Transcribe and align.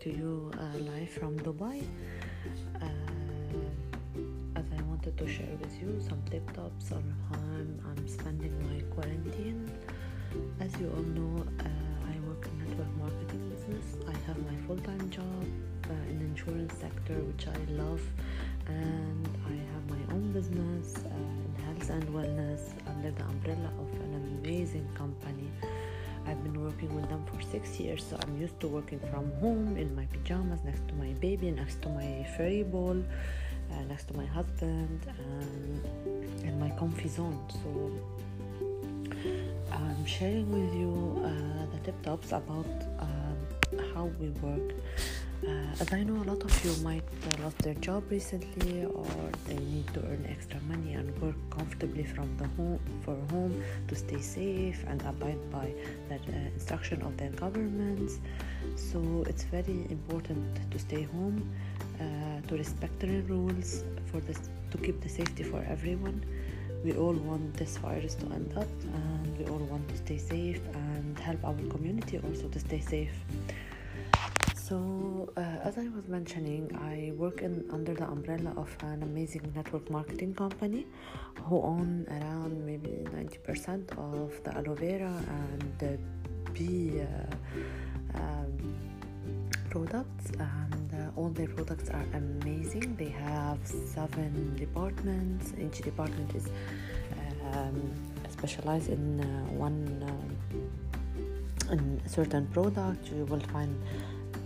to 0.00 0.08
you 0.08 0.50
uh, 0.58 0.78
live 0.78 1.10
from 1.10 1.38
Dubai. 1.40 1.84
Uh, 2.80 2.86
as 4.56 4.64
I 4.76 4.82
wanted 4.84 5.18
to 5.18 5.28
share 5.28 5.54
with 5.60 5.78
you 5.78 6.00
some 6.00 6.22
tip 6.30 6.50
tops 6.54 6.90
on 6.92 7.04
how 7.28 7.36
I'm, 7.36 7.78
I'm 7.84 8.08
spending 8.08 8.54
my 8.64 8.80
quarantine. 8.94 9.70
As 10.58 10.72
you 10.80 10.90
all 10.96 11.02
know, 11.02 11.44
uh, 11.60 12.12
I 12.12 12.16
work 12.26 12.48
in 12.48 12.66
network 12.66 12.96
marketing 12.96 13.50
business. 13.50 13.96
I 14.08 14.16
have 14.26 14.38
my 14.38 14.56
full-time 14.66 15.10
job 15.10 15.44
uh, 15.90 15.92
in 16.08 16.18
the 16.18 16.24
insurance 16.24 16.72
sector, 16.80 17.16
which 17.28 17.46
I 17.46 17.60
love, 17.72 18.00
and 18.68 19.28
I 19.46 19.56
have 19.72 19.84
my 19.90 20.14
own 20.14 20.32
business 20.32 20.96
uh, 20.96 21.08
in 21.10 21.64
health 21.66 21.90
and 21.90 22.04
wellness 22.08 22.72
under 22.88 23.10
the 23.10 23.24
umbrella 23.24 23.70
of 23.78 23.92
an 24.00 24.40
amazing 24.42 24.88
company. 24.94 25.50
I've 26.30 26.44
been 26.44 26.62
working 26.62 26.94
with 26.94 27.08
them 27.08 27.24
for 27.26 27.42
six 27.42 27.80
years, 27.80 28.04
so 28.08 28.16
I'm 28.22 28.40
used 28.40 28.60
to 28.60 28.68
working 28.68 29.00
from 29.10 29.32
home 29.40 29.76
in 29.76 29.96
my 29.96 30.06
pajamas 30.06 30.60
next 30.64 30.86
to 30.86 30.94
my 30.94 31.12
baby, 31.14 31.50
next 31.50 31.82
to 31.82 31.88
my 31.88 32.24
furry 32.36 32.62
ball, 32.62 33.02
uh, 33.72 33.82
next 33.88 34.06
to 34.08 34.14
my 34.16 34.26
husband, 34.26 35.00
and 35.18 35.84
in 36.44 36.60
my 36.60 36.70
comfy 36.78 37.08
zone. 37.08 37.36
So 37.60 37.90
I'm 39.72 40.06
sharing 40.06 40.48
with 40.52 40.72
you 40.72 41.20
uh, 41.24 41.66
the 41.72 41.78
tip 41.84 42.00
tops 42.02 42.30
about 42.30 42.70
uh, 43.00 43.34
how 43.92 44.04
we 44.20 44.28
work. 44.46 44.72
Uh, 45.46 45.52
as 45.80 45.90
I 45.92 46.02
know, 46.02 46.22
a 46.22 46.26
lot 46.30 46.42
of 46.44 46.64
you 46.64 46.72
might 46.84 47.02
uh, 47.02 47.42
lost 47.42 47.56
their 47.58 47.72
job 47.74 48.04
recently, 48.10 48.84
or 48.84 49.06
they 49.46 49.56
need 49.56 49.86
to 49.94 50.00
earn 50.00 50.26
extra 50.28 50.60
money 50.68 50.92
and 50.92 51.18
work 51.22 51.36
comfortably 51.48 52.04
from 52.04 52.28
the 52.36 52.46
home 52.58 52.78
for 53.04 53.16
home 53.30 53.62
to 53.88 53.94
stay 53.94 54.20
safe 54.20 54.84
and 54.86 55.00
abide 55.02 55.40
by 55.50 55.72
the 56.10 56.16
uh, 56.16 56.36
instruction 56.54 57.00
of 57.00 57.16
their 57.16 57.30
governments. 57.30 58.18
So 58.76 59.24
it's 59.28 59.44
very 59.44 59.86
important 59.88 60.70
to 60.70 60.78
stay 60.78 61.02
home, 61.04 61.48
uh, 61.98 62.46
to 62.46 62.56
respect 62.56 63.00
the 63.00 63.22
rules 63.22 63.82
for 64.12 64.20
this, 64.20 64.40
to 64.72 64.76
keep 64.76 65.00
the 65.00 65.08
safety 65.08 65.42
for 65.42 65.64
everyone. 65.70 66.22
We 66.84 66.92
all 66.92 67.14
want 67.14 67.54
this 67.54 67.78
virus 67.78 68.14
to 68.16 68.26
end 68.26 68.52
up, 68.58 68.68
and 68.92 69.38
we 69.38 69.46
all 69.46 69.64
want 69.72 69.88
to 69.88 69.96
stay 69.96 70.18
safe 70.18 70.60
and 70.74 71.18
help 71.18 71.42
our 71.44 71.54
community 71.70 72.20
also 72.22 72.48
to 72.48 72.58
stay 72.58 72.80
safe. 72.80 73.14
So, 74.54 74.76
uh, 75.36 75.68
as 75.68 75.78
I 75.78 75.88
was 75.88 76.08
mentioning, 76.08 76.70
I 76.76 77.12
work 77.16 77.42
in 77.42 77.64
under 77.70 77.94
the 77.94 78.04
umbrella 78.04 78.52
of 78.56 78.70
an 78.82 79.02
amazing 79.02 79.52
network 79.54 79.90
marketing 79.90 80.34
company 80.34 80.86
who 81.44 81.60
own 81.62 82.06
around 82.08 82.64
maybe 82.64 83.04
90% 83.14 83.90
of 83.98 84.42
the 84.44 84.56
aloe 84.56 84.74
vera 84.74 85.14
and 85.40 85.62
the 85.78 85.98
bee 86.52 87.00
uh, 87.00 88.18
um, 88.20 88.54
products, 89.70 90.30
and 90.38 90.94
uh, 90.94 91.18
all 91.18 91.30
their 91.30 91.48
products 91.48 91.88
are 91.90 92.06
amazing. 92.14 92.96
They 92.96 93.10
have 93.10 93.58
seven 93.64 94.56
departments. 94.56 95.52
Each 95.58 95.78
department 95.82 96.34
is 96.34 96.48
um, 97.52 97.92
specialized 98.28 98.88
in 98.88 99.20
uh, 99.20 99.24
one 99.52 99.80
uh, 100.02 101.72
in 101.72 102.00
certain 102.06 102.46
product. 102.48 103.10
You 103.12 103.24
will 103.26 103.46
find 103.52 103.74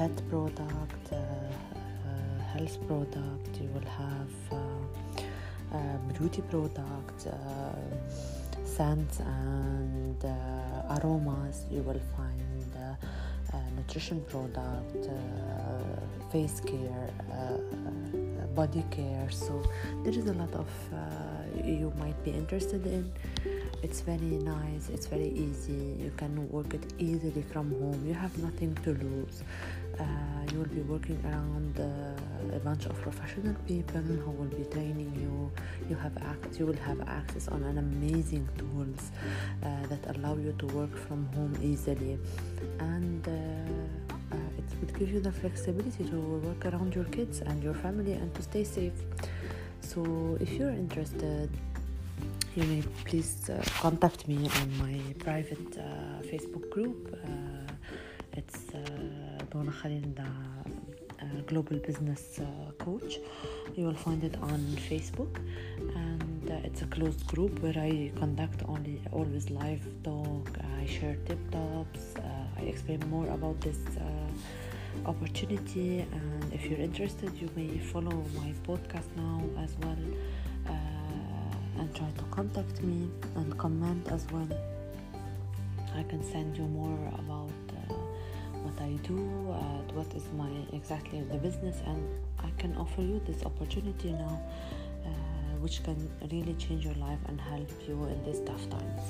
pet 0.00 0.30
product, 0.30 1.12
uh, 1.12 1.16
uh, 1.16 2.42
health 2.54 2.78
product, 2.86 3.52
you 3.60 3.68
will 3.74 3.90
have 4.02 4.32
uh, 4.50 5.76
um, 5.76 6.00
beauty 6.18 6.40
product, 6.48 7.26
uh, 7.26 7.34
scents 8.64 9.20
and 9.20 10.24
uh, 10.24 10.96
aromas, 10.96 11.66
you 11.70 11.82
will 11.82 12.00
find 12.16 12.72
uh, 13.52 13.58
nutrition 13.76 14.22
product, 14.22 15.10
face 16.32 16.60
care, 16.60 17.10
body 18.54 18.82
care. 18.90 19.28
So 19.30 19.62
there 20.02 20.14
is 20.14 20.24
a 20.24 20.32
lot 20.32 20.54
of 20.54 20.68
you 21.62 21.92
might 21.98 22.24
be 22.24 22.30
interested 22.30 22.86
in. 22.86 23.12
It's 23.82 24.00
very 24.00 24.36
nice. 24.56 24.88
It's 24.88 25.06
very 25.06 25.30
easy. 25.30 25.96
You 26.04 26.12
can 26.16 26.48
work 26.50 26.74
it 26.74 26.84
easily 26.98 27.42
from 27.52 27.70
home. 27.72 28.02
You 28.06 28.14
have 28.14 28.36
nothing 28.38 28.74
to 28.84 28.90
lose 28.94 29.42
will 30.70 30.82
be 30.82 30.82
working 30.82 31.20
around 31.24 31.78
uh, 31.78 32.56
a 32.56 32.58
bunch 32.60 32.86
of 32.86 33.00
professional 33.00 33.54
people 33.66 34.00
who 34.00 34.30
will 34.30 34.52
be 34.56 34.64
training 34.64 35.12
you 35.16 35.50
you 35.88 35.96
have 35.96 36.12
you 36.58 36.66
will 36.66 36.82
have 36.88 37.00
access 37.08 37.48
on 37.48 37.62
an 37.64 37.78
amazing 37.78 38.48
tools 38.58 39.10
uh, 39.62 39.86
that 39.86 40.16
allow 40.16 40.36
you 40.36 40.54
to 40.58 40.66
work 40.68 40.94
from 40.96 41.26
home 41.34 41.56
easily 41.62 42.18
and 42.78 43.26
uh, 43.28 43.32
uh, 44.34 44.58
it 44.58 44.64
would 44.80 44.98
give 44.98 45.10
you 45.10 45.20
the 45.20 45.32
flexibility 45.32 46.04
to 46.04 46.16
work 46.16 46.66
around 46.66 46.94
your 46.94 47.04
kids 47.04 47.40
and 47.40 47.62
your 47.62 47.74
family 47.74 48.12
and 48.12 48.34
to 48.34 48.42
stay 48.42 48.64
safe 48.64 48.92
so 49.80 50.36
if 50.40 50.52
you're 50.52 50.70
interested 50.70 51.50
you 52.56 52.64
may 52.64 52.82
please 53.04 53.48
uh, 53.48 53.62
contact 53.78 54.26
me 54.26 54.50
on 54.60 54.78
my 54.78 55.00
private 55.20 55.78
uh, 55.78 56.20
Facebook 56.22 56.68
group. 56.68 57.16
Uh, 57.24 57.69
it's 58.32 58.74
uh, 58.74 58.80
Dona 59.50 59.72
Khalil, 59.72 60.02
the 60.14 60.22
uh, 60.22 61.24
Global 61.46 61.76
Business 61.78 62.40
uh, 62.40 62.72
Coach. 62.78 63.18
You 63.76 63.86
will 63.86 63.94
find 63.94 64.22
it 64.24 64.36
on 64.42 64.60
Facebook, 64.88 65.38
and 65.96 66.50
it's 66.64 66.82
a 66.82 66.86
closed 66.86 67.26
group 67.26 67.60
where 67.62 67.78
I 67.78 68.12
conduct 68.16 68.62
only 68.68 69.00
always 69.12 69.50
live 69.50 69.86
talk. 70.02 70.48
I 70.80 70.86
share 70.86 71.16
tip 71.26 71.38
tops. 71.50 72.14
I 72.58 72.62
explain 72.62 73.00
more 73.10 73.28
about 73.28 73.60
this 73.60 73.78
opportunity, 75.06 76.00
and 76.00 76.52
if 76.52 76.66
you're 76.66 76.80
interested, 76.80 77.32
you 77.40 77.48
may 77.56 77.78
follow 77.78 78.24
my 78.36 78.52
podcast 78.66 79.08
now 79.16 79.42
as 79.62 79.76
well 79.82 80.02
and 81.80 81.94
try 81.94 82.10
to 82.18 82.24
contact 82.30 82.82
me 82.82 83.08
and 83.36 83.56
comment 83.56 84.06
as 84.10 84.26
well. 84.32 84.48
I 85.96 86.02
can 86.04 86.22
send 86.22 86.56
you 86.56 86.64
more 86.64 86.98
about 87.18 87.50
uh, 87.69 87.69
what 88.70 88.82
I 88.82 88.92
do, 89.06 89.18
uh, 89.50 89.92
what 89.94 90.12
is 90.14 90.24
my 90.36 90.50
exactly 90.72 91.22
the 91.22 91.38
business, 91.38 91.76
and 91.86 92.02
I 92.38 92.50
can 92.58 92.76
offer 92.76 93.02
you 93.02 93.20
this 93.26 93.42
opportunity 93.44 94.12
now, 94.12 94.40
uh, 95.04 95.08
which 95.60 95.82
can 95.82 96.10
really 96.30 96.54
change 96.54 96.84
your 96.84 96.94
life 96.94 97.18
and 97.26 97.40
help 97.40 97.70
you 97.88 98.04
in 98.04 98.22
these 98.24 98.40
tough 98.40 98.68
times. 98.70 99.02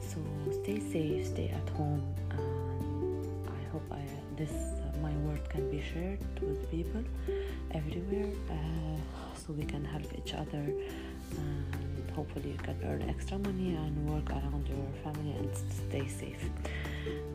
So 0.00 0.18
stay 0.62 0.80
safe, 0.80 1.26
stay 1.28 1.48
at 1.48 1.68
home, 1.70 2.02
and 2.30 3.48
I 3.48 3.72
hope 3.72 3.84
I, 3.90 4.02
this 4.36 4.52
my 5.02 5.12
word 5.26 5.48
can 5.48 5.70
be 5.70 5.80
shared 5.80 6.20
with 6.40 6.70
people 6.70 7.04
everywhere, 7.72 8.30
uh, 8.50 9.36
so 9.36 9.52
we 9.52 9.64
can 9.64 9.84
help 9.84 10.06
each 10.18 10.34
other 10.34 10.64
and 11.36 12.10
hopefully 12.10 12.52
you 12.52 12.58
can 12.58 12.78
earn 12.84 13.02
extra 13.08 13.38
money 13.38 13.74
and 13.74 14.08
work 14.08 14.30
around 14.30 14.68
your 14.68 14.86
family 15.04 15.32
and 15.32 15.50
stay 15.56 16.06
safe. 16.06 16.48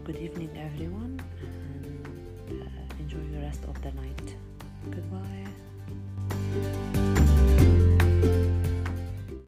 Good 0.03 0.17
evening, 0.17 0.55
everyone, 0.57 1.21
and 1.41 2.61
uh, 2.61 2.65
enjoy 2.99 3.25
the 3.31 3.39
rest 3.41 3.63
of 3.65 3.81
the 3.81 3.91
night. 3.91 4.35
Goodbye. 4.89 5.47